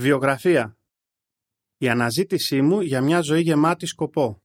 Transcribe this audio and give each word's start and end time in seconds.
Βιογραφία 0.00 0.78
Η 1.76 1.88
αναζήτησή 1.88 2.62
μου 2.62 2.80
για 2.80 3.00
μια 3.00 3.20
ζωή 3.20 3.40
γεμάτη 3.40 3.86
σκοπό. 3.86 4.42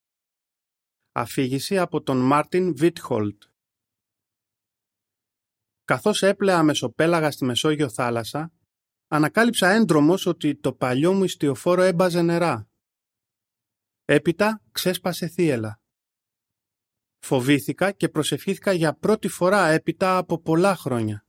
Αφήγηση 1.11 1.77
από 1.77 2.01
τον 2.01 2.17
Μάρτιν 2.17 2.75
Βίτχολτ. 2.75 3.43
Καθώς 5.85 6.21
έπλεα 6.21 6.63
μεσοπέλαγα 6.63 7.31
στη 7.31 7.45
Μεσόγειο 7.45 7.89
θάλασσα, 7.89 8.53
ανακάλυψα 9.07 9.69
έντρομος 9.69 10.25
ότι 10.25 10.55
το 10.55 10.73
παλιό 10.73 11.13
μου 11.13 11.23
ιστιοφόρο 11.23 11.81
έμπαζε 11.81 12.21
νερά. 12.21 12.69
Έπειτα 14.05 14.61
ξέσπασε 14.71 15.27
θύελα. 15.27 15.81
Φοβήθηκα 17.19 17.91
και 17.91 18.09
προσευχήθηκα 18.09 18.71
για 18.73 18.93
πρώτη 18.93 19.27
φορά 19.27 19.67
έπειτα 19.67 20.17
από 20.17 20.39
πολλά 20.41 20.75
χρόνια. 20.75 21.25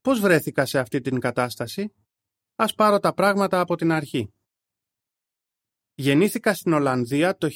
Πώς 0.00 0.20
βρέθηκα 0.20 0.66
σε 0.66 0.78
αυτή 0.78 1.00
την 1.00 1.20
κατάσταση; 1.20 1.92
Ας 2.62 2.74
πάρω 2.74 2.98
τα 2.98 3.14
πράγματα 3.14 3.60
από 3.60 3.76
την 3.76 3.92
αρχή. 3.92 4.32
Γεννήθηκα 5.94 6.54
στην 6.54 6.72
Ολλανδία 6.72 7.36
το 7.36 7.48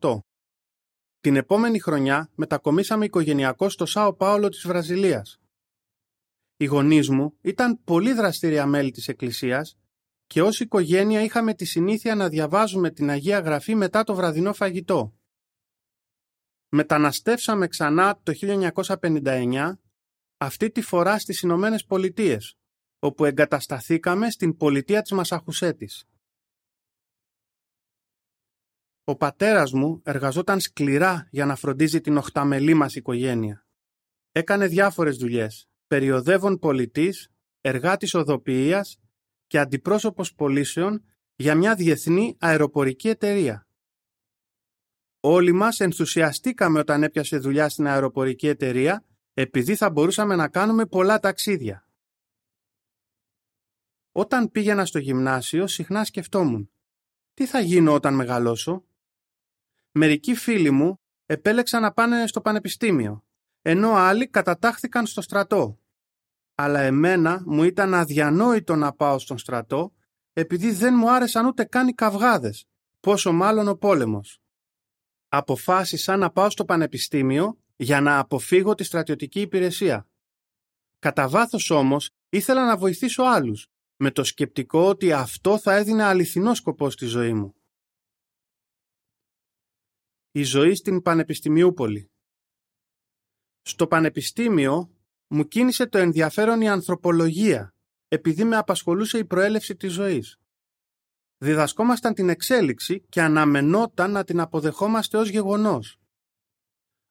1948. 0.00 0.18
Την 1.20 1.36
επόμενη 1.36 1.78
χρονιά 1.78 2.30
μετακομίσαμε 2.34 3.04
οικογενειακώς 3.04 3.72
στο 3.72 3.86
Σάο 3.86 4.14
Πάολο 4.14 4.48
της 4.48 4.66
Βραζιλίας. 4.66 5.38
Οι 6.56 6.64
γονείς 6.64 7.08
μου 7.08 7.36
ήταν 7.40 7.84
πολύ 7.84 8.12
δραστήρια 8.12 8.66
μέλη 8.66 8.90
της 8.90 9.08
Εκκλησίας 9.08 9.78
και 10.26 10.42
ως 10.42 10.60
οικογένεια 10.60 11.22
είχαμε 11.22 11.54
τη 11.54 11.64
συνήθεια 11.64 12.14
να 12.14 12.28
διαβάζουμε 12.28 12.90
την 12.90 13.10
Αγία 13.10 13.38
Γραφή 13.38 13.74
μετά 13.74 14.04
το 14.04 14.14
βραδινό 14.14 14.52
φαγητό. 14.52 15.14
Μεταναστεύσαμε 16.68 17.66
ξανά 17.66 18.20
το 18.22 18.32
1959, 18.34 19.78
αυτή 20.36 20.70
τη 20.70 20.82
φορά 20.82 21.18
στις 21.18 21.40
Ηνωμένες 21.40 21.84
Πολιτείες, 21.84 22.56
όπου 23.06 23.24
εγκατασταθήκαμε 23.24 24.30
στην 24.30 24.56
πολιτεία 24.56 25.02
της 25.02 25.10
Μασαχουσέτης. 25.10 26.04
Ο 29.04 29.16
πατέρας 29.16 29.72
μου 29.72 30.00
εργαζόταν 30.04 30.60
σκληρά 30.60 31.28
για 31.30 31.46
να 31.46 31.56
φροντίζει 31.56 32.00
την 32.00 32.16
οχταμελή 32.16 32.74
μας 32.74 32.94
οικογένεια. 32.94 33.66
Έκανε 34.32 34.66
διάφορες 34.66 35.16
δουλειές, 35.16 35.68
περιοδεύων 35.86 36.58
πολιτής, 36.58 37.30
εργάτης 37.60 38.14
οδοποιίας 38.14 38.98
και 39.46 39.58
αντιπρόσωπος 39.58 40.34
πωλήσεων 40.34 41.04
για 41.36 41.54
μια 41.54 41.74
διεθνή 41.74 42.36
αεροπορική 42.40 43.08
εταιρεία. 43.08 43.66
Όλοι 45.20 45.52
μας 45.52 45.80
ενθουσιαστήκαμε 45.80 46.78
όταν 46.78 47.02
έπιασε 47.02 47.38
δουλειά 47.38 47.68
στην 47.68 47.86
αεροπορική 47.86 48.48
εταιρεία 48.48 49.04
επειδή 49.34 49.74
θα 49.74 49.90
μπορούσαμε 49.90 50.36
να 50.36 50.48
κάνουμε 50.48 50.86
πολλά 50.86 51.18
ταξίδια. 51.18 51.85
Όταν 54.18 54.50
πήγαινα 54.50 54.84
στο 54.84 54.98
γυμνάσιο, 54.98 55.66
συχνά 55.66 56.04
σκεφτόμουν 56.04 56.70
«Τι 57.34 57.46
θα 57.46 57.60
γίνω 57.60 57.92
όταν 57.92 58.14
μεγαλώσω» 58.14 58.84
Μερικοί 59.92 60.34
φίλοι 60.34 60.70
μου 60.70 61.00
επέλεξαν 61.26 61.82
να 61.82 61.92
πάνε 61.92 62.26
στο 62.26 62.40
πανεπιστήμιο, 62.40 63.24
ενώ 63.62 63.92
άλλοι 63.92 64.28
κατατάχθηκαν 64.28 65.06
στο 65.06 65.20
στρατό. 65.20 65.78
Αλλά 66.54 66.80
εμένα 66.80 67.42
μου 67.46 67.62
ήταν 67.62 67.94
αδιανόητο 67.94 68.76
να 68.76 68.92
πάω 68.92 69.18
στον 69.18 69.38
στρατό, 69.38 69.92
επειδή 70.32 70.72
δεν 70.72 70.94
μου 70.96 71.10
άρεσαν 71.10 71.46
ούτε 71.46 71.64
καν 71.64 71.88
οι 71.88 71.94
καυγάδες, 71.94 72.64
πόσο 73.00 73.32
μάλλον 73.32 73.68
ο 73.68 73.74
πόλεμος. 73.74 74.40
Αποφάσισα 75.28 76.16
να 76.16 76.30
πάω 76.30 76.50
στο 76.50 76.64
πανεπιστήμιο 76.64 77.58
για 77.76 78.00
να 78.00 78.18
αποφύγω 78.18 78.74
τη 78.74 78.84
στρατιωτική 78.84 79.40
υπηρεσία. 79.40 80.08
Κατά 80.98 81.28
βάθος 81.28 81.70
όμως 81.70 82.10
ήθελα 82.28 82.66
να 82.66 82.76
βοηθήσω 82.76 83.22
άλλους, 83.22 83.70
με 83.96 84.10
το 84.10 84.24
σκεπτικό 84.24 84.88
ότι 84.88 85.12
αυτό 85.12 85.58
θα 85.58 85.74
έδινε 85.74 86.02
αληθινό 86.02 86.54
σκοπό 86.54 86.90
στη 86.90 87.06
ζωή 87.06 87.32
μου. 87.32 87.54
Η 90.30 90.42
ζωή 90.42 90.74
στην 90.74 91.02
Πανεπιστημιούπολη 91.02 92.10
Στο 93.62 93.86
Πανεπιστήμιο 93.86 94.90
μου 95.26 95.48
κίνησε 95.48 95.86
το 95.86 95.98
ενδιαφέρον 95.98 96.60
η 96.60 96.68
ανθρωπολογία, 96.68 97.74
επειδή 98.08 98.44
με 98.44 98.56
απασχολούσε 98.56 99.18
η 99.18 99.24
προέλευση 99.24 99.76
της 99.76 99.92
ζωής. 99.92 100.38
Διδασκόμασταν 101.38 102.14
την 102.14 102.28
εξέλιξη 102.28 103.00
και 103.08 103.22
αναμενόταν 103.22 104.10
να 104.10 104.24
την 104.24 104.40
αποδεχόμαστε 104.40 105.16
ως 105.18 105.28
γεγονός. 105.28 106.00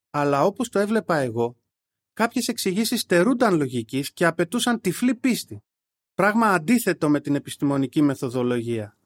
Αλλά 0.09 0.45
όπως 0.45 0.69
το 0.69 0.79
έβλεπα 0.79 1.15
εγώ, 1.15 1.57
κάποιες 2.13 2.47
εξηγήσεις 2.47 3.01
στερούνταν 3.01 3.55
λογικής 3.55 4.13
και 4.13 4.25
απαιτούσαν 4.25 4.81
τυφλή 4.81 5.15
πίστη 5.15 5.63
πράγμα 6.15 6.47
αντίθετο 6.47 7.09
με 7.09 7.19
την 7.21 7.35
επιστημονική 7.35 8.01
μεθοδολογία. 8.01 8.97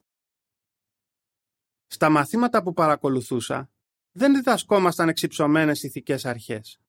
Στα 1.86 2.08
μαθήματα 2.08 2.62
που 2.62 2.72
παρακολουθούσα, 2.72 3.70
δεν 4.12 4.34
διδασκόμασταν 4.34 5.08
εξυψωμένες 5.08 5.82
ηθικές 5.82 6.24
αρχές. 6.24 6.80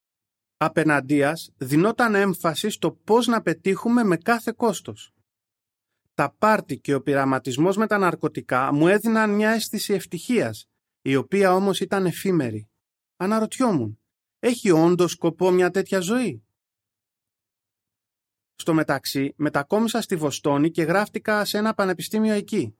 Απέναντίας 0.58 1.52
δινόταν 1.58 2.16
έμφαση 2.16 2.70
στο 2.70 2.92
πώς 2.92 3.28
να 3.28 3.42
πετύχουμε 3.42 4.04
με 4.04 4.18
κάθε 4.18 4.54
κόστος. 4.58 5.14
Τα 6.14 6.36
πάρτι 6.38 6.80
και 6.80 6.94
ο 6.94 7.02
πειραματισμός 7.02 7.78
με 7.78 7.88
τα 7.88 7.98
ναρκωτικά 7.98 8.74
μου 8.74 8.88
έδιναν 8.88 9.30
μια 9.30 9.50
αίσθηση 9.50 9.94
ευτυχίας, 9.94 10.70
η 11.02 11.16
οποία 11.16 11.56
όμως 11.56 11.80
ήταν 11.80 12.06
εφήμερη. 12.06 12.70
Αναρωτιόμουν, 13.16 14.00
έχει 14.40 14.72
όντως 14.72 15.12
σκοπό 15.12 15.52
μια 15.52 15.72
τέτοια 15.72 16.00
ζωή; 16.00 16.44
Στο 18.61 18.73
μεταξύ, 18.73 19.33
μετακόμισα 19.38 20.01
στη 20.01 20.16
Βοστόνη 20.16 20.72
και 20.72 20.83
γράφτηκα 20.83 21.45
σε 21.45 21.57
ένα 21.57 21.73
πανεπιστήμιο 21.73 22.33
εκεί. 22.33 22.75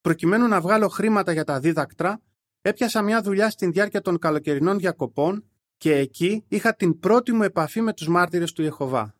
Προκειμένου 0.00 0.48
να 0.48 0.60
βγάλω 0.60 0.88
χρήματα 0.88 1.32
για 1.32 1.44
τα 1.44 1.60
δίδακτρα, 1.60 2.22
έπιασα 2.60 3.02
μια 3.02 3.22
δουλειά 3.22 3.50
στην 3.50 3.72
διάρκεια 3.72 4.00
των 4.00 4.18
καλοκαιρινών 4.18 4.78
διακοπών 4.78 5.44
και 5.76 5.94
εκεί 5.94 6.44
είχα 6.48 6.74
την 6.74 6.98
πρώτη 6.98 7.32
μου 7.32 7.42
επαφή 7.42 7.80
με 7.80 7.92
τους 7.92 8.08
μάρτυρες 8.08 8.52
του 8.52 8.62
Ιεχωβά. 8.62 9.14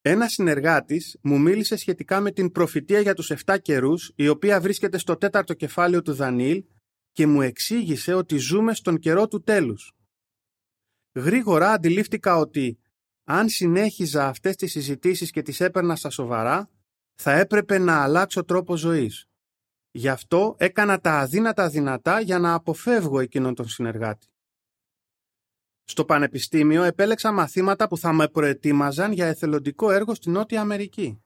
Ένας 0.00 0.32
συνεργάτης 0.32 1.18
μου 1.22 1.40
μίλησε 1.40 1.76
σχετικά 1.76 2.20
με 2.20 2.30
την 2.30 2.52
προφητεία 2.52 3.00
για 3.00 3.14
τους 3.14 3.30
7 3.30 3.56
καιρούς, 3.62 4.12
η 4.14 4.28
οποία 4.28 4.60
βρίσκεται 4.60 4.98
στο 4.98 5.16
τέταρτο 5.16 5.54
κεφάλαιο 5.54 6.02
του 6.02 6.12
Δανίλ 6.12 6.64
και 7.12 7.26
μου 7.26 7.40
εξήγησε 7.42 8.14
ότι 8.14 8.36
ζούμε 8.36 8.74
στον 8.74 8.98
καιρό 8.98 9.28
του 9.28 9.42
τέλους. 9.42 9.92
Γρήγορα 11.14 11.70
αντιλήφθηκα 11.70 12.36
ότι 12.36 12.78
αν 13.24 13.48
συνέχιζα 13.48 14.28
αυτές 14.28 14.56
τις 14.56 14.70
συζητήσεις 14.70 15.30
και 15.30 15.42
τις 15.42 15.60
έπαιρνα 15.60 15.96
στα 15.96 16.10
σοβαρά, 16.10 16.70
θα 17.14 17.32
έπρεπε 17.32 17.78
να 17.78 18.02
αλλάξω 18.02 18.44
τρόπο 18.44 18.76
ζωής. 18.76 19.28
Γι' 19.90 20.08
αυτό 20.08 20.54
έκανα 20.58 21.00
τα 21.00 21.18
αδύνατα 21.18 21.68
δυνατά 21.68 22.20
για 22.20 22.38
να 22.38 22.54
αποφεύγω 22.54 23.20
εκείνον 23.20 23.54
τον 23.54 23.68
συνεργάτη. 23.68 24.26
Στο 25.84 26.04
Πανεπιστήμιο 26.04 26.82
επέλεξα 26.82 27.32
μαθήματα 27.32 27.88
που 27.88 27.98
θα 27.98 28.12
με 28.12 28.28
προετοίμαζαν 28.28 29.12
για 29.12 29.26
εθελοντικό 29.26 29.90
έργο 29.90 30.14
στη 30.14 30.30
Νότια 30.30 30.60
Αμερική. 30.60 31.22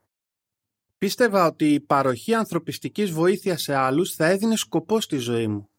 Πίστευα 0.99 1.47
ότι 1.47 1.73
η 1.73 1.81
παροχή 1.81 2.35
ανθρωπιστικής 2.35 3.11
βοήθειας 3.11 3.63
σε 3.63 3.75
άλλους 3.75 4.15
θα 4.15 4.27
έδινε 4.27 4.57
σκοπό 4.57 5.01
στη 5.01 5.17
ζωή 5.17 5.47
μου. 5.47 5.71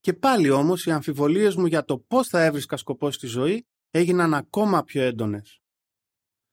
Και 0.00 0.12
πάλι 0.12 0.50
όμως 0.50 0.86
οι 0.86 0.90
αμφιβολίες 0.90 1.56
μου 1.56 1.66
για 1.66 1.84
το 1.84 1.98
πώς 1.98 2.28
θα 2.28 2.44
έβρισκα 2.44 2.76
σκοπό 2.76 3.10
στη 3.10 3.26
ζωή 3.26 3.66
έγιναν 3.96 4.34
ακόμα 4.34 4.84
πιο 4.84 5.02
έντονες. 5.02 5.62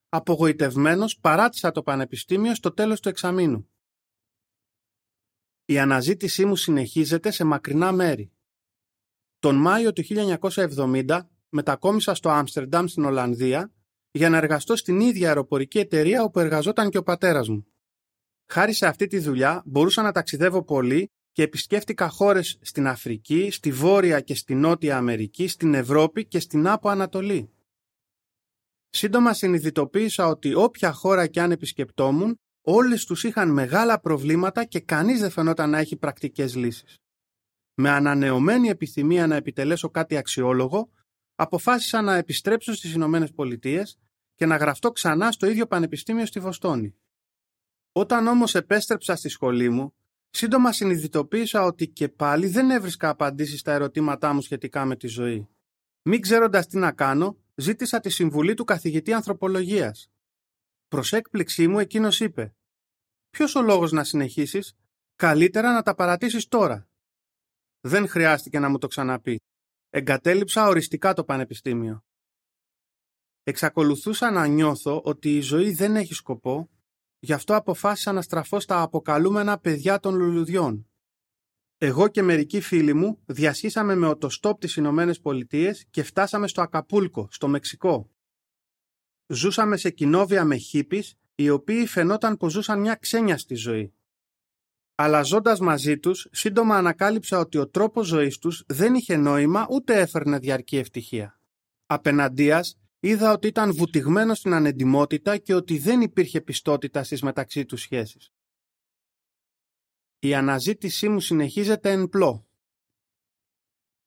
Απογοητευμένος 0.10 1.20
παράτησα 1.20 1.72
το 1.72 1.84
πανεπιστήμιο 1.84 2.56
στο 2.56 2.74
τέλος 2.74 3.00
του 3.00 3.10
εξαμήνου. 3.10 3.70
Η 5.66 5.80
αναζήτησή 5.80 6.46
μου 6.46 6.56
συνεχίζεται 6.56 7.32
σε 7.32 7.44
μακρινά 7.44 7.92
μέρη. 7.92 8.32
Τον 9.40 9.56
Μάιο 9.56 9.94
του 9.94 10.04
1970 10.08 11.22
μετακόμισα 11.50 12.14
στο 12.14 12.30
Άμστερνταμ 12.30 12.86
στην 12.86 13.06
Ολλανδία 13.06 13.72
για 14.12 14.30
να 14.30 14.38
εργαστώ 14.38 14.76
στην 14.76 15.00
ίδια 15.00 15.28
αεροπορική 15.28 15.80
εταιρεία 15.80 16.24
όπου 16.24 16.40
εργαζόταν 16.40 16.90
και 16.90 16.98
ο 16.98 17.04
πατέρας 17.04 17.50
μου. 17.50 17.68
Χάρη 18.46 18.74
σε 18.74 18.88
αυτή 18.88 19.08
τη 19.08 19.20
δουλειά 19.20 19.64
μπορούσα 19.66 20.02
να 20.02 20.12
ταξιδεύω 20.12 20.64
πολύ 20.64 21.12
και 21.32 21.44
επισκέφτηκα 21.44 22.10
χώρες 22.10 22.58
στην 22.62 22.88
Αφρική, 22.88 23.52
στη 23.52 23.72
Βόρεια 23.72 24.20
και 24.22 24.36
στη 24.36 24.56
Νότια 24.56 24.98
Αμερική, 24.98 25.48
στην 25.48 25.74
Ευρώπη 25.74 26.26
και 26.26 26.40
στην 26.40 26.68
Άπο 26.68 26.90
Ανατολή. 26.90 27.50
Σύντομα 28.90 29.34
συνειδητοποίησα 29.34 30.28
ότι 30.28 30.54
όποια 30.54 30.92
χώρα 30.92 31.28
και 31.28 31.42
αν 31.42 31.52
επισκεπτόμουν, 31.52 32.36
όλες 32.62 33.06
τους 33.06 33.24
είχαν 33.24 33.50
μεγάλα 33.50 34.00
προβλήματα 34.00 34.66
και 34.66 34.80
κανείς 34.80 35.20
δεν 35.20 35.30
φαινόταν 35.30 35.70
να 35.70 35.78
έχει 35.78 35.96
πρακτικές 35.96 36.56
λύσεις. 36.56 36.98
Με 37.74 37.90
ανανεωμένη 37.90 38.68
επιθυμία 38.68 39.28
να 39.28 39.36
επιτελέσω 39.36 39.90
κάτι 39.90 40.18
αξιόλογο, 40.18 40.92
αποφάσισα 41.36 42.02
να 42.02 42.16
επιστρέψω 42.16 42.74
στις 42.74 42.94
Ηνωμένες 42.94 43.32
Πολιτείες 43.32 44.00
και 44.36 44.46
να 44.46 44.56
γραφτώ 44.56 44.92
ξανά 44.92 45.32
στο 45.32 45.48
ίδιο 45.48 45.68
πανεπιστήμιο 45.68 46.26
στη 46.26 46.40
Βοστόνη. 46.40 46.96
Όταν 47.92 48.28
όμως 48.28 48.56
επέστρεψα 48.56 49.16
στη 49.16 49.30
σχολή 49.30 49.70
μου, 49.70 49.94
Σύντομα 50.34 50.72
συνειδητοποίησα 50.72 51.64
ότι 51.64 51.88
και 51.88 52.10
πάλι 52.10 52.48
δεν 52.48 52.72
έβρισκα 52.72 53.10
απαντήσεις 53.10 53.60
στα 53.60 53.72
ερωτήματά 53.72 54.34
μου 54.34 54.42
σχετικά 54.42 54.86
με 54.86 54.96
τη 54.96 55.08
ζωή. 55.08 55.50
Μην 56.02 56.22
ξέροντας 56.22 56.68
τι 56.68 56.78
να 56.78 56.92
κάνω, 56.92 57.38
ζήτησα 57.56 58.00
τη 58.00 58.10
συμβουλή 58.10 58.54
του 58.54 58.64
καθηγητή 58.64 59.14
ανθρωπολογίας. 59.14 60.12
Προς 60.88 61.14
έκπληξή 61.14 61.68
μου 61.68 61.80
εκείνος 61.80 62.20
είπε 62.20 62.56
Ποιος 63.30 63.56
ο 63.56 63.62
λόγος 63.62 63.92
να 63.92 64.04
συνεχίσεις, 64.04 64.74
καλύτερα 65.16 65.74
να 65.74 65.82
τα 65.82 65.96
παρατήσεις 65.96 66.48
τώρα. 66.48 66.88
Δεν 67.82 68.08
χρειάστηκε 68.08 68.60
να 68.60 68.70
μου 68.70 68.78
το 68.78 68.88
ξαναπεί. 68.88 69.42
Εγκατέλειψα 69.90 70.68
οριστικά 70.68 71.14
το 71.14 71.24
πανεπιστήμιο. 71.24 72.04
Εξακολουθούσα 73.44 74.32
να 74.32 74.48
νιώθω 74.48 75.02
ότι 75.02 75.38
η 75.38 75.42
ζωή 75.42 75.72
δεν 75.72 75.96
έχει 75.96 76.14
σκοπό, 76.14 76.70
γι' 77.24 77.34
αυτό 77.34 77.56
αποφάσισα 77.56 78.12
να 78.12 78.22
στραφώ 78.22 78.60
στα 78.60 78.82
αποκαλούμενα 78.82 79.58
παιδιά 79.58 80.00
των 80.00 80.16
λουλουδιών. 80.16 80.88
Εγώ 81.78 82.08
και 82.08 82.22
μερικοί 82.22 82.62
φίλοι 82.62 82.94
μου 82.94 83.20
διασχίσαμε 83.26 83.96
με 83.96 84.08
οτοστόπ 84.08 84.60
τις 84.60 84.76
Ηνωμένες 84.76 85.20
Πολιτείες 85.20 85.86
και 85.90 86.04
φτάσαμε 86.04 86.48
στο 86.48 86.62
Ακαπούλκο, 86.62 87.28
στο 87.32 87.48
Μεξικό. 87.48 88.10
Ζούσαμε 89.28 89.78
σε 89.78 89.90
κοινόβια 89.90 90.46
με 90.46 90.56
χίπης, 90.56 91.16
οι 91.36 91.50
οποίοι 91.50 91.88
φαινόταν 91.88 92.38
πως 92.38 92.52
ζούσαν 92.52 92.80
μια 92.80 92.96
ξένια 92.96 93.38
στη 93.38 93.56
ζωή. 93.56 93.94
Αλλά 94.96 95.22
ζώντας 95.22 95.60
μαζί 95.60 95.98
τους, 95.98 96.28
σύντομα 96.32 96.78
ανακάλυψα 96.78 97.40
ότι 97.40 97.58
ο 97.58 97.68
τρόπος 97.68 98.08
ζωής 98.08 98.38
τους 98.38 98.64
δεν 98.68 98.96
είχε 98.96 99.18
νόημα 99.18 99.68
ούτε 99.70 100.00
έφερνε 100.00 100.38
διαρκή 100.38 100.78
ευτυχία. 100.78 101.40
Απέναντίας, 101.86 102.81
είδα 103.04 103.32
ότι 103.32 103.48
ήταν 103.48 103.74
βουτυγμένο 103.74 104.34
στην 104.34 104.54
ανεντιμότητα 104.54 105.38
και 105.38 105.54
ότι 105.54 105.78
δεν 105.78 106.02
υπήρχε 106.02 106.42
πιστότητα 106.42 107.04
στις 107.04 107.22
μεταξύ 107.22 107.66
τους 107.66 107.82
σχέσεις. 107.82 108.32
Η 110.20 110.34
αναζήτησή 110.34 111.10
μου 111.10 111.20
συνεχίζεται 111.20 111.92
εν 111.92 112.10
πλώ. 112.10 112.48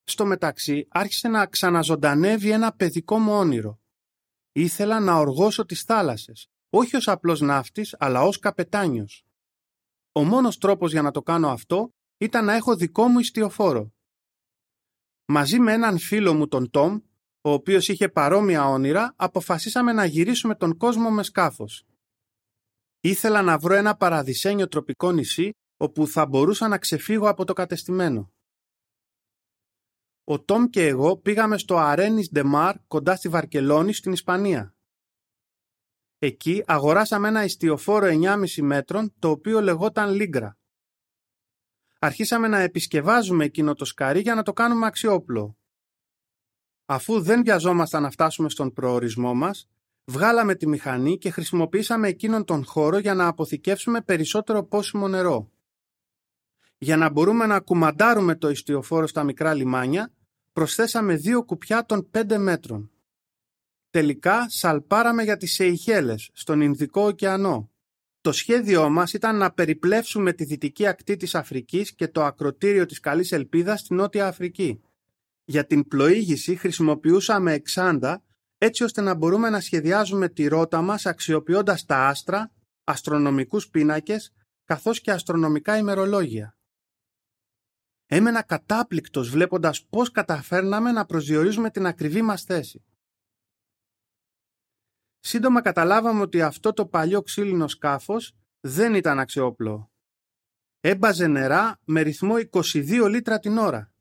Στο 0.05 0.27
μεταξύ 0.27 0.87
άρχισε 0.91 1.29
να 1.29 1.47
ξαναζωντανεύει 1.47 2.51
ένα 2.51 2.73
παιδικό 2.73 3.19
μου 3.19 3.33
όνειρο. 3.33 3.81
Ήθελα 4.53 5.01
να 5.01 5.15
οργώσω 5.15 5.65
τις 5.65 5.83
θάλασσες, 5.83 6.51
όχι 6.71 6.97
ως 6.97 7.09
απλός 7.09 7.41
ναύτης, 7.41 7.97
αλλά 7.99 8.23
ως 8.23 8.39
καπετάνιος. 8.39 9.27
Ο 10.13 10.25
μόνος 10.25 10.59
τρόπος 10.59 10.93
για 10.93 11.03
να 11.03 11.11
το 11.11 11.23
κάνω 11.23 11.49
αυτό 11.49 11.95
ήταν 12.19 12.45
να 12.45 12.55
έχω 12.55 12.77
δικό 12.77 13.09
μου 13.09 13.19
ιστιοφόρο. 13.19 13.95
Μαζί 15.25 15.59
με 15.59 15.73
έναν 15.73 15.99
φίλο 15.99 16.35
μου 16.35 16.49
τον 16.49 16.71
Τόμ, 16.71 17.01
ο 17.47 17.51
οποίος 17.51 17.89
είχε 17.89 18.09
παρόμοια 18.09 18.69
όνειρα, 18.69 19.15
αποφασίσαμε 19.17 19.93
να 19.93 20.05
γυρίσουμε 20.05 20.55
τον 20.55 20.77
κόσμο 20.77 21.11
με 21.11 21.23
σκάφος. 21.23 21.87
Ήθελα 23.01 23.43
να 23.43 23.59
βρω 23.59 23.75
ένα 23.75 23.97
παραδεισένιο 23.97 24.69
τροπικό 24.69 25.13
νησί 25.13 25.51
όπου 25.77 26.07
θα 26.07 26.27
μπορούσα 26.27 26.69
να 26.69 26.79
ξεφύγω 26.79 27.29
από 27.29 27.45
το 27.45 27.53
κατεστημένο. 27.53 28.33
Ο 30.25 30.41
Τόμ 30.41 30.65
και 30.65 30.87
εγώ 30.87 31.17
πήγαμε 31.17 31.59
στο 31.59 31.77
Αρένις 31.77 32.31
Ντεμάρ 32.31 32.77
κοντά 32.87 33.17
στη 33.17 33.29
Βαρκελόνη 33.29 33.93
στην 33.93 34.13
Ισπανία. 34.13 34.75
Εκεί 36.19 36.63
αγοράσαμε 36.67 37.29
ένα 37.29 37.45
ιστιοφόρο 37.45 38.07
9,5 38.07 38.63
μέτρων 38.63 39.15
το 39.19 39.31
οποίο 39.31 39.61
λεγόταν 39.61 40.15
Λίγκρα. 40.15 40.59
Αρχίσαμε 41.99 42.49
να 42.49 42.59
επισκευάζουμε 42.59 43.45
εκείνο 43.45 43.75
το 43.75 43.85
σκαρί 43.85 44.21
για 44.21 44.35
να 44.35 44.43
το 44.43 44.53
κάνουμε 44.53 44.87
αξιόπλο. 44.87 45.59
Αφού 46.95 47.21
δεν 47.21 47.43
βιαζόμασταν 47.45 48.03
να 48.03 48.11
φτάσουμε 48.11 48.49
στον 48.49 48.73
προορισμό 48.73 49.35
μας, 49.35 49.69
βγάλαμε 50.05 50.55
τη 50.55 50.67
μηχανή 50.67 51.19
και 51.19 51.31
χρησιμοποίησαμε 51.31 52.09
εκείνον 52.09 52.45
τον 52.45 52.65
χώρο 52.65 52.99
για 52.99 53.15
να 53.15 53.27
αποθηκεύσουμε 53.27 54.01
περισσότερο 54.01 54.65
πόσιμο 54.65 55.09
νερό. 55.09 55.51
Για 56.79 56.97
να 56.97 57.11
μπορούμε 57.11 57.47
να 57.47 57.61
κουμαντάρουμε 57.61 58.35
το 58.35 58.49
ιστιοφόρο 58.51 59.07
στα 59.07 59.23
μικρά 59.23 59.55
λιμάνια, 59.55 60.13
προσθέσαμε 60.53 61.17
δύο 61.17 61.45
κουπιά 61.45 61.87
των 61.87 62.11
5 62.11 62.39
μέτρων. 62.39 62.91
Τελικά 63.91 64.49
σαλπάραμε 64.49 65.23
για 65.23 65.37
τις 65.37 65.55
Σεϊχέλες, 65.55 66.31
στον 66.33 66.61
Ινδικό 66.61 67.07
ωκεανό. 67.07 67.71
Το 68.21 68.33
σχέδιό 68.33 68.89
μας 68.89 69.13
ήταν 69.13 69.37
να 69.37 69.53
περιπλέψουμε 69.53 70.33
τη 70.33 70.45
δυτική 70.45 70.87
ακτή 70.87 71.17
της 71.17 71.35
Αφρικής 71.35 71.95
και 71.95 72.09
το 72.09 72.25
ακροτήριο 72.25 72.87
της 72.87 73.01
Καλής 73.01 73.33
Ελπίδας 73.33 73.81
στη 73.81 73.95
Νότια 73.95 74.27
Αφρική. 74.27 74.84
Για 75.45 75.67
την 75.67 75.89
πλοήγηση 75.89 76.57
χρησιμοποιούσαμε 76.57 77.53
εξάντα 77.53 78.23
έτσι 78.59 78.85
ώστε 78.85 79.01
να 79.01 79.15
μπορούμε 79.15 79.51
να 79.51 79.61
σχεδιάζουμε 79.61 80.29
τη 80.29 80.47
ρότα 80.47 80.83
μας 80.83 81.07
αξιοποιώντας 81.07 81.85
τα 81.85 82.09
άστρα, 82.09 82.53
αστρονομικούς 82.85 83.69
πίνακες 83.69 84.33
καθώς 84.65 85.01
και 85.01 85.11
αστρονομικά 85.11 85.77
ημερολόγια. 85.77 86.57
Έμενα 88.07 88.43
κατάπληκτος 88.43 89.31
βλέποντας 89.31 89.87
πώς 89.87 90.11
καταφέρναμε 90.11 90.93
να 90.93 91.07
προσδιορίζουμε 91.07 91.71
την 91.71 91.87
ακριβή 91.87 92.23
μας 92.23 92.43
θέση. 92.43 92.85
Σύντομα 95.19 95.61
καταλάβαμε 95.61 96.21
ότι 96.21 96.43
αυτό 96.43 96.73
το 96.73 96.87
παλιό 96.87 97.23
ξύλινο 97.23 97.69
σκάφος 97.69 98.37
δεν 98.61 98.95
ήταν 98.95 99.19
αξιόπλο. 99.19 99.93
Έμπαζε 100.81 101.27
νερά 101.27 101.81
με 101.85 102.01
ρυθμό 102.01 102.35
22 102.51 103.07
λίτρα 103.09 103.39
την 103.39 103.59
ώρα. 103.59 103.94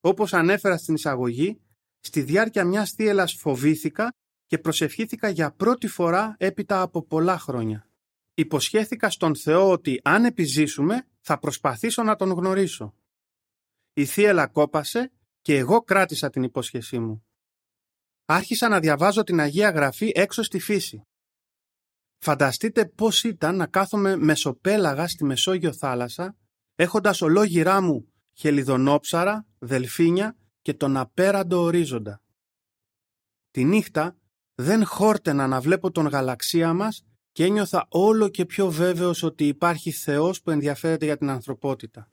Όπως 0.00 0.32
ανέφερα 0.32 0.76
στην 0.76 0.94
εισαγωγή, 0.94 1.60
στη 2.00 2.22
διάρκεια 2.22 2.64
μιας 2.64 2.90
θύελας 2.90 3.34
φοβήθηκα 3.34 4.12
και 4.46 4.58
προσευχήθηκα 4.58 5.28
για 5.28 5.52
πρώτη 5.52 5.86
φορά 5.86 6.34
έπειτα 6.38 6.80
από 6.80 7.02
πολλά 7.02 7.38
χρόνια. 7.38 7.88
Υποσχέθηκα 8.34 9.10
στον 9.10 9.36
Θεό 9.36 9.70
ότι 9.70 10.00
αν 10.04 10.24
επιζήσουμε 10.24 11.06
θα 11.20 11.38
προσπαθήσω 11.38 12.02
να 12.02 12.16
τον 12.16 12.30
γνωρίσω. 12.30 12.94
Η 13.92 14.04
θύελα 14.04 14.46
κόπασε 14.46 15.12
και 15.42 15.56
εγώ 15.56 15.80
κράτησα 15.80 16.30
την 16.30 16.42
υπόσχεσή 16.42 16.98
μου. 16.98 17.26
Άρχισα 18.24 18.68
να 18.68 18.80
διαβάζω 18.80 19.22
την 19.22 19.40
Αγία 19.40 19.70
Γραφή 19.70 20.12
έξω 20.14 20.42
στη 20.42 20.58
φύση. 20.58 21.02
Φανταστείτε 22.18 22.86
πώς 22.86 23.24
ήταν 23.24 23.56
να 23.56 23.66
κάθομαι 23.66 24.16
μεσοπέλαγα 24.16 25.08
στη 25.08 25.24
Μεσόγειο 25.24 25.72
θάλασσα, 25.72 26.36
έχοντας 26.74 27.22
ολόγυρά 27.22 27.80
μου 27.80 28.12
χελιδονόψαρα, 28.38 29.46
δελφίνια 29.58 30.36
και 30.62 30.74
τον 30.74 30.96
απέραντο 30.96 31.60
ορίζοντα. 31.60 32.22
Τη 33.50 33.64
νύχτα 33.64 34.16
δεν 34.54 34.84
χόρτενα 34.84 35.46
να 35.46 35.60
βλέπω 35.60 35.90
τον 35.90 36.06
γαλαξία 36.06 36.72
μας 36.72 37.02
και 37.32 37.44
ένιωθα 37.44 37.86
όλο 37.90 38.28
και 38.28 38.46
πιο 38.46 38.70
βέβαιος 38.70 39.22
ότι 39.22 39.46
υπάρχει 39.46 39.90
Θεός 39.90 40.42
που 40.42 40.50
ενδιαφέρεται 40.50 41.04
για 41.04 41.16
την 41.16 41.30
ανθρωπότητα. 41.30 42.12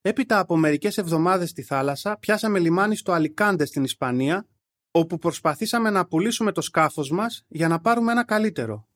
Έπειτα 0.00 0.38
από 0.38 0.56
μερικές 0.56 0.98
εβδομάδες 0.98 1.50
στη 1.50 1.62
θάλασσα 1.62 2.16
πιάσαμε 2.18 2.58
λιμάνι 2.58 2.96
στο 2.96 3.12
Αλικάντε 3.12 3.64
στην 3.64 3.84
Ισπανία 3.84 4.48
όπου 4.90 5.18
προσπαθήσαμε 5.18 5.90
να 5.90 6.06
πουλήσουμε 6.06 6.52
το 6.52 6.60
σκάφος 6.60 7.10
μας 7.10 7.44
για 7.48 7.68
να 7.68 7.80
πάρουμε 7.80 8.12
ένα 8.12 8.24
καλύτερο. 8.24 8.88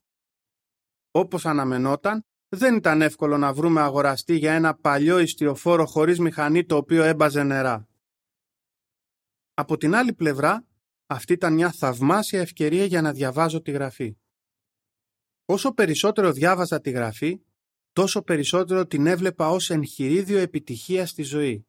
Όπως 1.11 1.47
αναμενόταν, 1.47 2.25
δεν 2.55 2.77
ήταν 2.77 3.03
εύκολο 3.03 3.39
να 3.39 3.53
βρούμε 3.53 3.81
αγοραστή 3.81 4.37
για 4.37 4.53
ένα 4.53 4.75
παλιό 4.75 5.19
ιστιοφόρο 5.19 5.87
χωρίς 5.87 6.19
μηχανή 6.19 6.65
το 6.65 6.77
οποίο 6.77 7.03
έμπαζε 7.03 7.43
νερά. 7.43 7.89
Από 9.55 9.77
την 9.77 9.95
άλλη 9.95 10.13
πλευρά, 10.13 10.67
αυτή 11.07 11.33
ήταν 11.33 11.53
μια 11.53 11.73
θαυμάσια 11.73 12.41
ευκαιρία 12.41 12.85
για 12.85 13.03
να 13.03 13.13
διαβάζω 13.13 13.61
τη 13.61 13.71
γραφή. 13.71 14.17
Όσο 15.45 15.73
περισσότερο 15.73 16.33
διάβαζα 16.33 16.81
τη 16.81 16.91
γραφή, 16.91 17.41
τόσο 17.93 18.23
περισσότερο 18.23 18.87
την 18.87 19.07
έβλεπα 19.07 19.51
ως 19.51 19.71
εγχειρίδιο 19.71 20.39
επιτυχίας 20.39 21.11
στη 21.11 21.23
ζωή. 21.23 21.67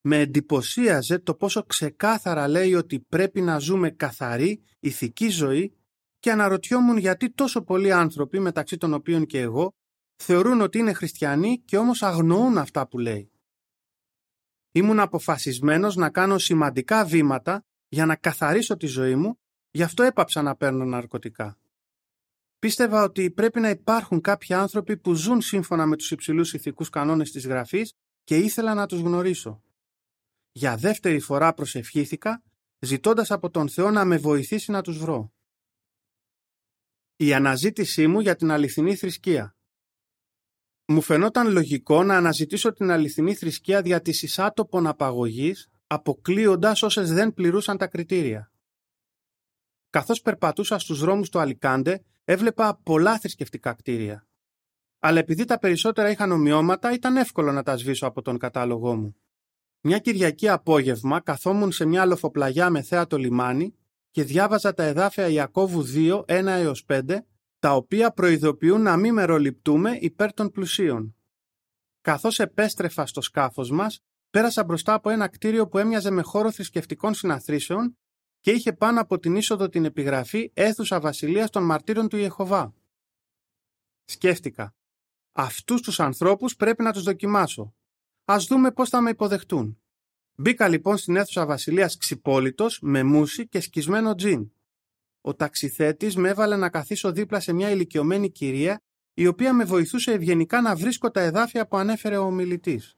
Με 0.00 0.18
εντυπωσίαζε 0.18 1.18
το 1.18 1.34
πόσο 1.34 1.62
ξεκάθαρα 1.62 2.48
λέει 2.48 2.74
ότι 2.74 3.00
πρέπει 3.00 3.40
να 3.40 3.58
ζούμε 3.58 3.90
καθαρή, 3.90 4.62
ηθική 4.80 5.28
ζωή 5.28 5.76
και 6.18 6.30
αναρωτιόμουν 6.30 6.96
γιατί 6.96 7.30
τόσο 7.30 7.62
πολλοί 7.62 7.92
άνθρωποι, 7.92 8.38
μεταξύ 8.38 8.76
των 8.76 8.94
οποίων 8.94 9.26
και 9.26 9.40
εγώ, 9.40 9.74
θεωρούν 10.22 10.60
ότι 10.60 10.78
είναι 10.78 10.92
χριστιανοί 10.92 11.58
και 11.58 11.76
όμως 11.76 12.02
αγνοούν 12.02 12.58
αυτά 12.58 12.88
που 12.88 12.98
λέει. 12.98 13.30
Ήμουν 14.72 15.00
αποφασισμένος 15.00 15.96
να 15.96 16.10
κάνω 16.10 16.38
σημαντικά 16.38 17.04
βήματα 17.04 17.64
για 17.88 18.06
να 18.06 18.16
καθαρίσω 18.16 18.76
τη 18.76 18.86
ζωή 18.86 19.14
μου, 19.14 19.38
γι' 19.70 19.82
αυτό 19.82 20.02
έπαψα 20.02 20.42
να 20.42 20.56
παίρνω 20.56 20.84
ναρκωτικά. 20.84 21.58
Πίστευα 22.58 23.02
ότι 23.02 23.30
πρέπει 23.30 23.60
να 23.60 23.70
υπάρχουν 23.70 24.20
κάποιοι 24.20 24.54
άνθρωποι 24.54 24.96
που 24.96 25.14
ζουν 25.14 25.40
σύμφωνα 25.40 25.86
με 25.86 25.96
τους 25.96 26.10
υψηλούς 26.10 26.52
ηθικούς 26.52 26.88
κανόνες 26.88 27.30
της 27.30 27.46
γραφής 27.46 27.92
και 28.24 28.36
ήθελα 28.36 28.74
να 28.74 28.86
τους 28.86 29.00
γνωρίσω. 29.00 29.62
Για 30.52 30.76
δεύτερη 30.76 31.20
φορά 31.20 31.54
προσευχήθηκα, 31.54 32.42
ζητώντας 32.78 33.30
από 33.30 33.50
τον 33.50 33.68
Θεό 33.68 33.90
να 33.90 34.04
με 34.04 34.16
βοηθήσει 34.16 34.70
να 34.70 34.82
τους 34.82 34.98
βρω. 34.98 35.32
Η 37.16 37.34
αναζήτησή 37.34 38.06
μου 38.06 38.20
για 38.20 38.36
την 38.36 38.50
αληθινή 38.50 38.96
θρησκεία. 38.96 39.56
Μου 40.86 41.00
φαινόταν 41.00 41.52
λογικό 41.52 42.02
να 42.02 42.16
αναζητήσω 42.16 42.72
την 42.72 42.90
αληθινή 42.90 43.34
θρησκεία 43.34 43.82
δια 43.82 44.00
της 44.00 44.22
εισάτοπων 44.22 44.86
απαγωγής, 44.86 45.70
αποκλείοντας 45.86 46.82
όσες 46.82 47.12
δεν 47.12 47.34
πληρούσαν 47.34 47.76
τα 47.76 47.86
κριτήρια. 47.86 48.52
Καθώς 49.90 50.20
περπατούσα 50.20 50.78
στους 50.78 50.98
δρόμους 50.98 51.28
του 51.28 51.38
Αλικάντε, 51.38 52.04
έβλεπα 52.24 52.80
πολλά 52.82 53.18
θρησκευτικά 53.18 53.72
κτίρια. 53.72 54.26
Αλλά 54.98 55.18
επειδή 55.18 55.44
τα 55.44 55.58
περισσότερα 55.58 56.10
είχαν 56.10 56.32
ομοιώματα, 56.32 56.92
ήταν 56.92 57.16
εύκολο 57.16 57.52
να 57.52 57.62
τα 57.62 57.76
σβήσω 57.76 58.06
από 58.06 58.22
τον 58.22 58.38
κατάλογό 58.38 58.96
μου. 58.96 59.16
Μια 59.80 59.98
Κυριακή 59.98 60.48
απόγευμα 60.48 61.20
καθόμουν 61.20 61.72
σε 61.72 61.84
μια 61.84 62.06
λοφοπλαγιά 62.06 62.70
με 62.70 62.82
θέα 62.82 63.06
το 63.06 63.16
λιμάνι 63.16 63.74
και 64.10 64.22
διάβαζα 64.24 64.74
τα 64.74 64.82
εδάφια 64.82 65.28
Ιακώβου 65.28 65.84
2, 65.94 66.24
1 66.26 66.46
έως 66.46 66.84
5 66.88 67.18
τα 67.62 67.74
οποία 67.74 68.12
προειδοποιούν 68.12 68.82
να 68.82 68.96
μην 68.96 69.12
μεροληπτούμε 69.14 69.98
υπέρ 70.00 70.34
των 70.34 70.50
πλουσίων. 70.50 71.16
Καθώς 72.00 72.38
επέστρεφα 72.38 73.06
στο 73.06 73.20
σκάφος 73.20 73.70
μας, 73.70 74.00
πέρασα 74.30 74.64
μπροστά 74.64 74.94
από 74.94 75.10
ένα 75.10 75.28
κτίριο 75.28 75.68
που 75.68 75.78
έμοιαζε 75.78 76.10
με 76.10 76.22
χώρο 76.22 76.50
θρησκευτικών 76.50 77.14
συναθρήσεων 77.14 77.98
και 78.40 78.50
είχε 78.50 78.72
πάνω 78.72 79.00
από 79.00 79.18
την 79.18 79.36
είσοδο 79.36 79.68
την 79.68 79.84
επιγραφή 79.84 80.50
«Έθουσα 80.54 81.00
Βασιλείας 81.00 81.50
των 81.50 81.64
Μαρτύρων 81.64 82.08
του 82.08 82.16
Ιεχωβά». 82.16 82.74
Σκέφτηκα. 84.04 84.74
Αυτούς 85.32 85.80
τους 85.80 86.00
ανθρώπους 86.00 86.56
πρέπει 86.56 86.82
να 86.82 86.92
τους 86.92 87.02
δοκιμάσω. 87.02 87.74
Ας 88.24 88.46
δούμε 88.46 88.72
πώς 88.72 88.88
θα 88.88 89.00
με 89.00 89.10
υποδεχτούν. 89.10 89.80
Μπήκα 90.34 90.68
λοιπόν 90.68 90.96
στην 90.96 91.16
αίθουσα 91.16 91.46
Βασιλείας 91.46 91.96
ξυπόλυτος, 91.96 92.78
με 92.82 93.02
μουσι 93.02 93.48
και 93.48 93.60
σκισμένο 93.60 94.14
τζιν. 94.14 94.52
Ο 95.24 95.34
ταξιθέτης 95.34 96.16
με 96.16 96.28
έβαλε 96.28 96.56
να 96.56 96.70
καθίσω 96.70 97.12
δίπλα 97.12 97.40
σε 97.40 97.52
μια 97.52 97.70
ηλικιωμένη 97.70 98.30
κυρία 98.30 98.82
η 99.14 99.26
οποία 99.26 99.52
με 99.52 99.64
βοηθούσε 99.64 100.12
ευγενικά 100.12 100.60
να 100.60 100.76
βρίσκω 100.76 101.10
τα 101.10 101.20
εδάφια 101.20 101.66
που 101.66 101.76
ανέφερε 101.76 102.16
ο 102.16 102.24
ομιλητής. 102.24 102.96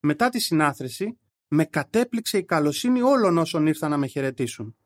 Μετά 0.00 0.28
τη 0.28 0.40
συνάθρηση, 0.40 1.18
με 1.48 1.64
κατέπληξε 1.64 2.38
η 2.38 2.44
καλοσύνη 2.44 3.02
όλων 3.02 3.38
όσων 3.38 3.66
ήρθαν 3.66 3.90
να 3.90 3.96
με 3.96 4.06
χαιρετήσουν. 4.06 4.76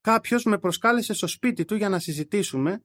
Κάποιος 0.00 0.44
με 0.44 0.58
προσκάλεσε 0.58 1.12
στο 1.12 1.26
σπίτι 1.26 1.64
του 1.64 1.74
για 1.74 1.88
να 1.88 1.98
συζητήσουμε, 1.98 2.82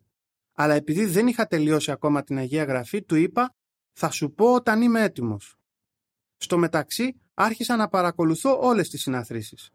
αλλά 0.53 0.74
επειδή 0.74 1.05
δεν 1.05 1.27
είχα 1.27 1.48
τελειώσει 1.48 1.91
ακόμα 1.91 2.24
την 2.24 2.38
Αγία 2.38 2.63
Γραφή, 2.63 3.03
του 3.03 3.15
είπα 3.15 3.55
«Θα 3.93 4.12
σου 4.12 4.33
πω 4.33 4.53
όταν 4.53 4.81
είμαι 4.81 5.03
έτοιμος». 5.03 5.57
Στο 6.38 6.57
μεταξύ, 6.57 7.21
άρχισα 7.33 7.75
να 7.75 7.88
παρακολουθώ 7.88 8.59
όλες 8.62 8.89
τις 8.89 9.01
συναθρήσεις. 9.01 9.69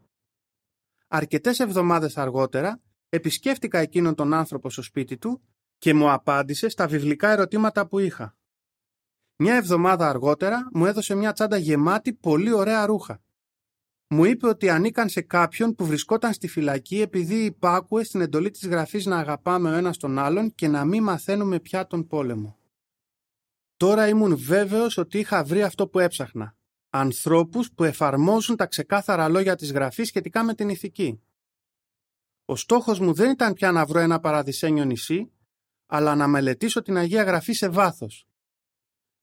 Αρκετές 1.17 1.59
εβδομάδες 1.59 2.17
αργότερα, 2.17 2.81
επισκέφτηκα 3.09 3.79
εκείνον 3.79 4.15
τον 4.15 4.35
άνθρωπο 4.35 4.71
στο 4.71 4.83
σπίτι 4.83 5.19
του 5.19 5.43
και 5.79 5.95
μου 5.95 6.11
απάντησε 6.11 6.69
στα 6.69 6.87
βιβλικά 6.87 7.29
ερωτήματα 7.31 7.87
που 7.87 7.99
είχα. 7.99 8.37
Μια 9.37 9.55
εβδομάδα 9.55 10.09
αργότερα 10.09 10.69
μου 10.73 10.87
έδωσε 10.87 11.15
μια 11.15 11.33
τσάντα 11.33 11.57
γεμάτη 11.57 12.13
πολύ 12.13 12.53
ωραία 12.53 12.87
ρούχα. 12.87 13.23
Μου 14.09 14.25
είπε 14.25 14.47
ότι 14.47 14.69
ανήκαν 14.71 15.09
σε 15.09 15.21
κάποιον 15.21 15.75
που 15.75 15.87
βρισκόταν 15.87 16.33
στη 16.33 16.49
φυλακή 16.49 17.01
επειδή 17.01 17.45
υπάκουε 17.45 18.05
στην 18.05 18.21
εντολή 18.21 18.51
της 18.51 18.67
γραφής 18.69 19.07
να 19.07 19.19
αγαπάμε 19.19 19.71
ο 19.71 19.75
ένας 19.75 19.97
τον 19.97 20.19
άλλον 20.19 20.55
και 20.55 20.69
να 20.69 20.85
μην 20.85 21.03
μαθαίνουμε 21.03 21.61
πια 21.61 21.87
τον 21.87 22.07
πόλεμο. 22.07 22.59
Τώρα 23.77 24.09
ήμουν 24.09 24.37
βέβαιος 24.37 24.97
ότι 24.97 25.19
είχα 25.19 25.45
βρει 25.45 25.63
αυτό 25.63 25.89
που 25.89 25.99
έψαχνα. 25.99 26.57
Ανθρώπους 26.97 27.73
που 27.73 27.85
εφαρμόζουν 27.85 28.57
τα 28.57 28.67
ξεκάθαρα 28.67 29.29
λόγια 29.29 29.57
της 29.57 29.73
γραφής 29.73 30.09
σχετικά 30.09 30.43
με 30.43 30.55
την 30.55 30.69
ηθική. 30.69 31.23
Ο 32.45 32.57
στόχος 32.57 32.99
μου 32.99 33.15
δεν 33.15 33.31
ήταν 33.31 33.53
πια 33.53 33.73
να 33.73 33.87
βρω 33.87 33.99
ένα 33.99 34.21
παραδεισένιο 34.21 34.85
νησί, 34.85 35.33
αλλά 35.87 36.15
να 36.15 36.27
μελετήσω 36.27 36.83
την 36.83 36.97
Αγία 36.97 37.23
Γραφή 37.23 37.53
σε 37.53 37.69
βάθος. 37.69 38.29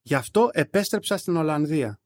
Γι' 0.02 0.14
αυτό 0.14 0.50
επέστρεψα 0.52 1.16
στην 1.16 1.36
Ολλανδία. 1.36 2.00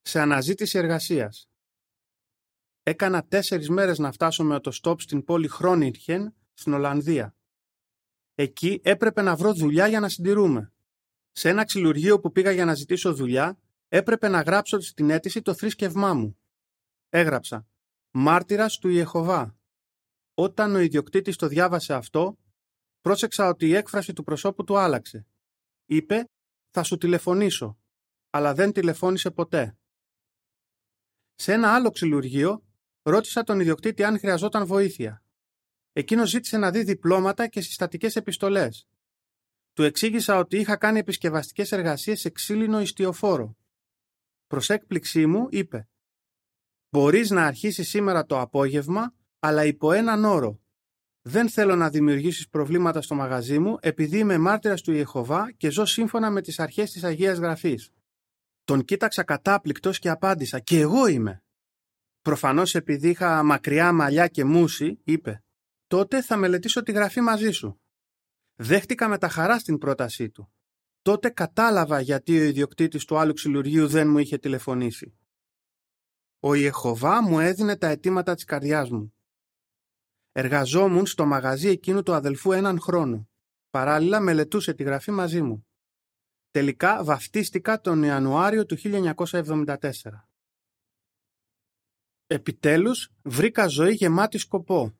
Σε 0.00 0.20
αναζήτηση 0.20 0.78
εργασίας. 0.78 1.48
Έκανα 2.82 3.26
τέσσερις 3.26 3.68
μέρες 3.68 3.98
να 3.98 4.12
φτάσω 4.12 4.44
με 4.44 4.60
το 4.60 4.70
στόπ 4.70 5.00
στην 5.00 5.24
πόλη 5.24 5.48
Χρόνιντχεν 5.48 6.34
στην 6.52 6.72
Ολλανδία. 6.72 7.34
Εκεί 8.34 8.80
έπρεπε 8.82 9.22
να 9.22 9.36
βρω 9.36 9.54
δουλειά 9.54 9.86
για 9.86 10.00
να 10.00 10.08
συντηρούμε. 10.08 10.72
Σε 11.30 11.48
ένα 11.48 11.64
ξυλουργείο 11.64 12.20
που 12.20 12.32
πήγα 12.32 12.50
για 12.50 12.64
να 12.64 12.74
ζητήσω 12.74 13.14
δουλειά, 13.14 13.58
έπρεπε 13.92 14.28
να 14.28 14.40
γράψω 14.40 14.80
στην 14.80 15.10
αίτηση 15.10 15.42
το 15.42 15.54
θρήσκευμά 15.54 16.14
μου. 16.14 16.38
Έγραψα 17.08 17.66
«Μάρτυρας 18.10 18.78
του 18.78 18.88
Ιεχωβά». 18.88 19.58
Όταν 20.34 20.74
ο 20.74 20.78
ιδιοκτήτης 20.78 21.36
το 21.36 21.46
διάβασε 21.46 21.94
αυτό, 21.94 22.38
πρόσεξα 23.00 23.48
ότι 23.48 23.66
η 23.66 23.74
έκφραση 23.74 24.12
του 24.12 24.22
προσώπου 24.22 24.64
του 24.64 24.78
άλλαξε. 24.78 25.26
Είπε 25.86 26.24
«Θα 26.70 26.82
σου 26.82 26.96
τηλεφωνήσω», 26.96 27.78
αλλά 28.30 28.54
δεν 28.54 28.72
τηλεφώνησε 28.72 29.30
ποτέ. 29.30 29.76
Σε 31.34 31.52
ένα 31.52 31.74
άλλο 31.74 31.90
ξυλουργείο, 31.90 32.64
ρώτησα 33.02 33.42
τον 33.42 33.60
ιδιοκτήτη 33.60 34.04
αν 34.04 34.18
χρειαζόταν 34.18 34.66
βοήθεια. 34.66 35.22
Εκείνος 35.92 36.28
ζήτησε 36.28 36.58
να 36.58 36.70
δει 36.70 36.82
διπλώματα 36.82 37.48
και 37.48 37.60
συστατικές 37.60 38.16
επιστολές. 38.16 38.88
Του 39.72 39.82
εξήγησα 39.82 40.38
ότι 40.38 40.56
είχα 40.56 40.76
κάνει 40.76 40.98
επισκευαστικές 40.98 41.72
εργασίες 41.72 42.20
σε 42.20 42.30
ξύλινο 42.30 42.80
ιστιοφόρο. 42.80 43.58
Προς 44.50 44.70
έκπληξή 44.70 45.26
μου 45.26 45.46
είπε 45.50 45.88
«Μπορείς 46.90 47.30
να 47.30 47.46
αρχίσεις 47.46 47.88
σήμερα 47.88 48.26
το 48.26 48.40
απόγευμα, 48.40 49.14
αλλά 49.38 49.64
υπό 49.64 49.92
έναν 49.92 50.24
όρο. 50.24 50.60
Δεν 51.22 51.48
θέλω 51.48 51.76
να 51.76 51.90
δημιουργήσεις 51.90 52.48
προβλήματα 52.48 53.02
στο 53.02 53.14
μαγαζί 53.14 53.58
μου 53.58 53.78
επειδή 53.80 54.18
είμαι 54.18 54.38
μάρτυρας 54.38 54.82
του 54.82 54.92
Ιεχωβά 54.92 55.52
και 55.52 55.70
ζω 55.70 55.84
σύμφωνα 55.84 56.30
με 56.30 56.40
τις 56.40 56.58
αρχές 56.58 56.90
της 56.90 57.04
Αγίας 57.04 57.38
Γραφής». 57.38 57.90
Τον 58.64 58.84
κοίταξα 58.84 59.22
κατάπληκτος 59.22 59.98
και 59.98 60.08
απάντησα 60.08 60.58
«Και 60.58 60.80
εγώ 60.80 61.06
είμαι». 61.06 61.42
Προφανώς 62.22 62.74
επειδή 62.74 63.08
είχα 63.08 63.42
μακριά 63.42 63.92
μαλλιά 63.92 64.28
και 64.28 64.44
μουσι, 64.44 65.00
είπε 65.04 65.44
«Τότε 65.86 66.22
θα 66.22 66.36
μελετήσω 66.36 66.82
τη 66.82 66.92
γραφή 66.92 67.20
μαζί 67.20 67.50
σου». 67.50 67.80
Δέχτηκα 68.54 69.08
με 69.08 69.18
τα 69.18 69.28
χαρά 69.28 69.58
στην 69.58 69.78
πρότασή 69.78 70.30
του. 70.30 70.52
Τότε 71.02 71.30
κατάλαβα 71.30 72.00
γιατί 72.00 72.40
ο 72.40 72.44
ιδιοκτήτης 72.44 73.04
του 73.04 73.18
άλλου 73.18 73.32
ξυλουργείου 73.32 73.86
δεν 73.86 74.08
μου 74.08 74.18
είχε 74.18 74.38
τηλεφωνήσει. 74.38 75.14
Ο 76.40 76.54
Ιεχωβά 76.54 77.22
μου 77.22 77.40
έδινε 77.40 77.76
τα 77.76 77.86
αιτήματα 77.86 78.34
της 78.34 78.44
καρδιάς 78.44 78.90
μου. 78.90 79.14
Εργαζόμουν 80.32 81.06
στο 81.06 81.26
μαγαζί 81.26 81.68
εκείνου 81.68 82.02
του 82.02 82.14
αδελφού 82.14 82.52
έναν 82.52 82.80
χρόνο. 82.80 83.28
Παράλληλα 83.70 84.20
μελετούσε 84.20 84.74
τη 84.74 84.82
γραφή 84.82 85.10
μαζί 85.10 85.42
μου. 85.42 85.66
Τελικά 86.50 87.04
βαφτίστηκα 87.04 87.80
τον 87.80 88.02
Ιανουάριο 88.02 88.66
του 88.66 88.76
1974. 88.78 89.76
Επιτέλους 92.26 93.12
βρήκα 93.22 93.66
ζωή 93.66 93.94
γεμάτη 93.94 94.38
σκοπό. 94.38 94.98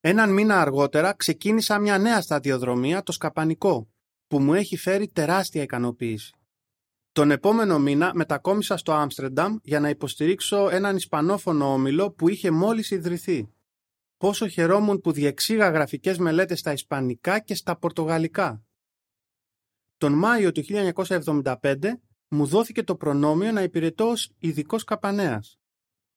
Έναν 0.00 0.32
μήνα 0.32 0.60
αργότερα 0.60 1.14
ξεκίνησα 1.14 1.78
μια 1.78 1.98
νέα 1.98 2.20
σταδιοδρομία, 2.20 3.02
το 3.02 3.12
σκαπανικό, 3.12 3.88
που 4.28 4.40
μου 4.40 4.54
έχει 4.54 4.76
φέρει 4.76 5.08
τεράστια 5.08 5.62
ικανοποίηση. 5.62 6.32
Τον 7.12 7.30
επόμενο 7.30 7.78
μήνα 7.78 8.10
μετακόμισα 8.14 8.76
στο 8.76 8.92
Άμστερνταμ 8.92 9.56
για 9.62 9.80
να 9.80 9.88
υποστηρίξω 9.88 10.68
έναν 10.68 10.96
Ισπανόφωνο 10.96 11.72
όμιλο 11.72 12.10
που 12.10 12.28
είχε 12.28 12.50
μόλις 12.50 12.90
ιδρυθεί. 12.90 13.52
Πόσο 14.16 14.48
χαιρόμουν 14.48 15.00
που 15.00 15.12
διεξήγα 15.12 15.68
γραφικές 15.68 16.18
μελέτες 16.18 16.58
στα 16.58 16.72
Ισπανικά 16.72 17.38
και 17.38 17.54
στα 17.54 17.78
Πορτογαλικά. 17.78 18.62
Τον 19.98 20.12
Μάιο 20.12 20.52
του 20.52 20.62
1975 20.64 21.76
μου 22.28 22.46
δόθηκε 22.46 22.82
το 22.82 22.96
προνόμιο 22.96 23.52
να 23.52 23.62
υπηρετώ 23.62 24.08
ως 24.08 24.30
ειδικός 24.38 24.84
καπανέας. 24.84 25.58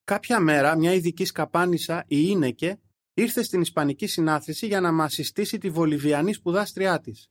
Κάποια 0.03 0.39
μέρα 0.39 0.77
μια 0.77 0.93
ειδική 0.93 1.25
σκαπάνισα, 1.25 2.03
η 2.07 2.17
Ίνεκε, 2.29 2.79
ήρθε 3.13 3.43
στην 3.43 3.61
Ισπανική 3.61 4.07
συνάθρηση 4.07 4.67
για 4.67 4.81
να 4.81 4.91
μας 4.91 5.13
συστήσει 5.13 5.57
τη 5.57 5.69
βολιβιανή 5.69 6.33
σπουδάστριά 6.33 6.99
της. 6.99 7.29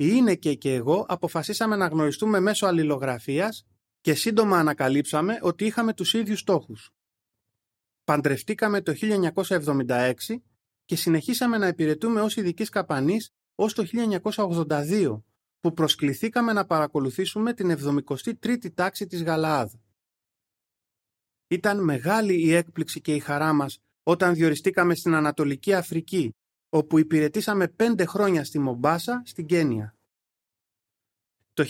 Η 0.00 0.06
Ίνεκε 0.08 0.54
και 0.54 0.74
εγώ 0.74 1.06
αποφασίσαμε 1.08 1.76
να 1.76 1.86
γνωριστούμε 1.86 2.40
μέσω 2.40 2.66
αλληλογραφίας 2.66 3.66
και 4.00 4.14
σύντομα 4.14 4.58
ανακαλύψαμε 4.58 5.38
ότι 5.42 5.64
είχαμε 5.64 5.94
τους 5.94 6.14
ίδιους 6.14 6.38
στόχους. 6.38 6.90
Παντρευτήκαμε 8.04 8.80
το 8.80 8.92
1976 8.92 10.12
και 10.84 10.96
συνεχίσαμε 10.96 11.58
να 11.58 11.66
υπηρετούμε 11.66 12.20
ως 12.20 12.36
ειδικής 12.36 12.68
καπανής 12.68 13.30
ως 13.54 13.74
το 13.74 13.84
1982 14.26 15.22
που 15.60 15.72
προσκληθήκαμε 15.72 16.52
να 16.52 16.66
παρακολουθήσουμε 16.66 17.54
την 17.54 17.76
73η 18.04 18.74
τάξη 18.74 19.06
της 19.06 19.22
Γαλαάδ. 19.22 19.72
Ήταν 21.48 21.84
μεγάλη 21.84 22.46
η 22.46 22.54
έκπληξη 22.54 23.00
και 23.00 23.14
η 23.14 23.18
χαρά 23.18 23.52
μας 23.52 23.78
όταν 24.02 24.34
διοριστήκαμε 24.34 24.94
στην 24.94 25.14
Ανατολική 25.14 25.74
Αφρική, 25.74 26.34
όπου 26.70 26.98
υπηρετήσαμε 26.98 27.68
πέντε 27.68 28.04
χρόνια 28.04 28.44
στη 28.44 28.58
Μομπάσα, 28.58 29.22
στην 29.24 29.46
Κένια. 29.46 29.94
Το 31.52 31.64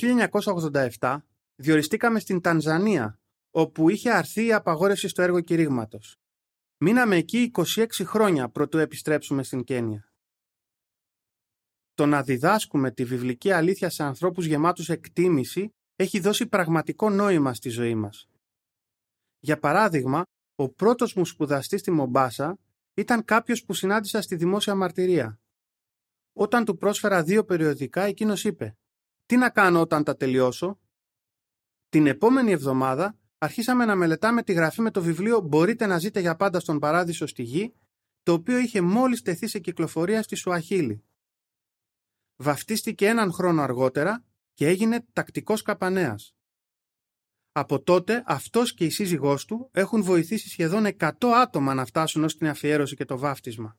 1987 0.99 1.19
διοριστήκαμε 1.54 2.19
στην 2.19 2.40
Τανζανία, 2.40 3.21
όπου 3.50 3.88
είχε 3.88 4.11
αρθεί 4.11 4.47
η 4.47 4.52
απαγόρευση 4.52 5.09
στο 5.09 5.23
έργο 5.23 5.40
κηρύγματος. 5.40 6.16
Μείναμε 6.76 7.16
εκεί 7.16 7.50
26 7.54 7.87
χρόνια 8.04 8.49
προτού 8.49 8.78
επιστρέψουμε 8.78 9.42
στην 9.42 9.64
Κένια. 9.64 10.12
Το 11.95 12.07
να 12.07 12.23
διδάσκουμε 12.23 12.90
τη 12.90 13.04
βιβλική 13.04 13.52
αλήθεια 13.52 13.90
σε 13.90 14.02
ανθρώπους 14.02 14.47
γεμάτους 14.47 14.88
εκτίμηση 14.88 15.71
έχει 15.97 16.21
δώσει 16.21 16.47
πραγματικό 16.47 17.11
νόημα 17.11 17.54
στη 17.54 17.69
ζωή 17.69 17.95
μας. 17.95 18.28
Για 19.38 19.59
παράδειγμα, 19.59 20.23
ο 20.54 20.69
πρώτος 20.69 21.14
μου 21.14 21.25
σπουδαστής 21.25 21.80
στη 21.80 21.90
Μομπάσα 21.90 22.59
ήταν 22.94 23.25
κάποιος 23.25 23.64
που 23.64 23.75
συνάντησα 23.75 24.23
στη 24.23 24.37
δημόσια 24.37 24.75
μαρτυρία. 24.75 25.40
Όταν 26.32 26.64
του 26.64 26.76
πρόσφερα 26.76 27.23
δύο 27.23 27.44
περιοδικά, 27.44 28.02
εκείνος 28.02 28.44
είπε 28.44 28.76
«Τι 29.26 29.37
να 29.37 29.50
κάνω 29.50 29.80
όταν 29.80 30.04
τα 30.04 30.16
τελειώσω» 30.16 30.78
Την 31.88 32.06
επόμενη 32.06 32.52
εβδομάδα 32.52 33.18
αρχίσαμε 33.38 33.85
να 33.85 33.94
μελετάμε 33.94 34.42
τη 34.42 34.52
γραφή 34.52 34.80
με 34.80 34.90
το 34.90 35.02
βιβλίο 35.02 35.40
«Μπορείτε 35.40 35.87
να 35.87 35.99
ζείτε 35.99 36.20
για 36.20 36.37
πάντα 36.37 36.61
στον 36.61 36.78
παράδεισο 36.78 37.26
στη 37.26 37.42
γη» 37.42 37.75
το 38.23 38.32
οποίο 38.32 38.59
είχε 38.59 38.80
μόλις 38.80 39.23
τεθεί 39.23 39.47
σε 39.47 39.59
κυκλοφορία 39.59 40.23
στη 40.23 40.35
Σουαχίλη. 40.35 41.04
Βαφτίστηκε 42.37 43.06
έναν 43.06 43.32
χρόνο 43.32 43.62
αργότερα 43.62 44.25
και 44.54 44.66
έγινε 44.66 45.06
τακτικός 45.12 45.62
καπανέας. 45.62 46.35
Από 47.52 47.83
τότε 47.83 48.23
αυτός 48.26 48.75
και 48.75 48.85
η 48.85 48.90
σύζυγός 48.90 49.45
του 49.45 49.69
έχουν 49.73 50.02
βοηθήσει 50.02 50.49
σχεδόν 50.49 50.87
100 50.99 51.11
άτομα 51.21 51.75
να 51.75 51.85
φτάσουν 51.85 52.25
ως 52.25 52.37
την 52.37 52.49
αφιέρωση 52.49 52.97
και 52.97 53.04
το 53.04 53.19
βάφτισμα. 53.19 53.76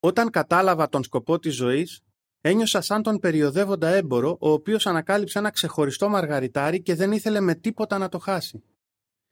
Όταν 0.00 0.30
κατάλαβα 0.30 0.88
τον 0.88 1.04
σκοπό 1.04 1.38
της 1.38 1.54
ζωής, 1.54 2.00
ένιωσα 2.40 2.80
σαν 2.80 3.02
τον 3.02 3.18
περιοδεύοντα 3.18 3.88
έμπορο, 3.88 4.36
ο 4.40 4.50
οποίος 4.50 4.86
ανακάλυψε 4.86 5.38
ένα 5.38 5.50
ξεχωριστό 5.50 6.08
μαργαριτάρι 6.08 6.82
και 6.82 6.94
δεν 6.94 7.12
ήθελε 7.12 7.40
με 7.40 7.54
τίποτα 7.54 7.98
να 7.98 8.08
το 8.08 8.18
χάσει. 8.18 8.62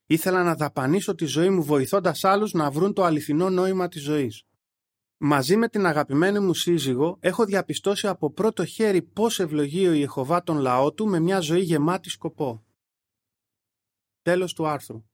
Ήθελα 0.06 0.42
να 0.42 0.54
δαπανίσω 0.54 1.14
τη 1.14 1.24
ζωή 1.24 1.50
μου 1.50 1.62
βοηθώντας 1.62 2.24
άλλους 2.24 2.52
να 2.52 2.70
βρουν 2.70 2.92
το 2.92 3.04
αληθινό 3.04 3.50
νόημα 3.50 3.88
της 3.88 4.02
ζωής. 4.02 4.42
Μαζί 5.16 5.56
με 5.56 5.68
την 5.68 5.86
αγαπημένη 5.86 6.38
μου 6.38 6.54
σύζυγο 6.54 7.16
έχω 7.20 7.44
διαπιστώσει 7.44 8.06
από 8.06 8.30
πρώτο 8.30 8.64
χέρι 8.64 9.02
πώς 9.02 9.40
ευλογεί 9.40 9.86
ο 9.86 9.92
Ιεχωβά 9.92 10.42
τον 10.42 10.58
λαό 10.58 10.92
του 10.92 11.06
με 11.06 11.20
μια 11.20 11.40
ζωή 11.40 11.60
γεμάτη 11.60 12.10
σκοπό. 12.10 12.64
Τέλος 14.22 14.54
του 14.54 14.66
άρθρου. 14.66 15.04